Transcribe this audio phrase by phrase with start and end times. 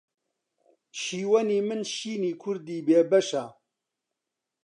[1.01, 3.45] شیوەنی من شینی کوردی بێ بەشە